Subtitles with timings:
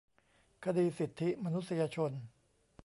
[0.65, 2.11] คดีสิทธิมนุษยชน